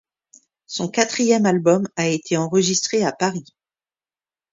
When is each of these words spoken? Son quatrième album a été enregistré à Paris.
Son 0.65 0.89
quatrième 0.89 1.45
album 1.45 1.87
a 1.95 2.07
été 2.07 2.35
enregistré 2.35 3.03
à 3.05 3.11
Paris. 3.11 3.45